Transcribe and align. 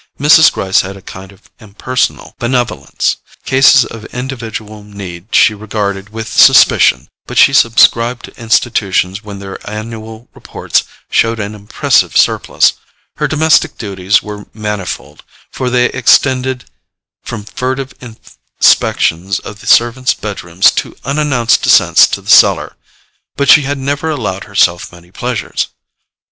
Mrs. 0.19 0.51
Gryce 0.51 0.81
had 0.81 0.97
a 0.97 1.01
kind 1.03 1.31
of 1.31 1.51
impersonal 1.59 2.33
benevolence: 2.39 3.17
cases 3.45 3.85
of 3.85 4.05
individual 4.05 4.81
need 4.83 5.27
she 5.35 5.53
regarded 5.53 6.09
with 6.09 6.27
suspicion, 6.27 7.07
but 7.27 7.37
she 7.37 7.53
subscribed 7.53 8.25
to 8.25 8.35
Institutions 8.35 9.23
when 9.23 9.37
their 9.37 9.59
annual 9.69 10.27
reports 10.33 10.85
showed 11.11 11.39
an 11.39 11.53
impressive 11.53 12.17
surplus. 12.17 12.73
Her 13.17 13.27
domestic 13.27 13.77
duties 13.77 14.23
were 14.23 14.47
manifold, 14.55 15.21
for 15.51 15.69
they 15.69 15.85
extended 15.85 16.65
from 17.21 17.43
furtive 17.45 17.93
inspections 18.59 19.37
of 19.37 19.59
the 19.61 19.67
servants' 19.67 20.15
bedrooms 20.15 20.71
to 20.81 20.95
unannounced 21.03 21.61
descents 21.61 22.07
to 22.07 22.21
the 22.23 22.29
cellar; 22.31 22.75
but 23.37 23.47
she 23.49 23.61
had 23.61 23.77
never 23.77 24.09
allowed 24.09 24.45
herself 24.45 24.91
many 24.91 25.11
pleasures. 25.11 25.67